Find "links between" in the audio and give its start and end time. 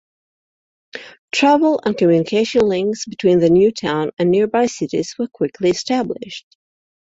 2.67-3.37